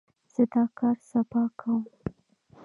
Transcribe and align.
زه 0.33 0.43
دا 0.53 0.63
کار 0.77 0.97
سبا 1.09 1.41
کوم. 1.59 1.83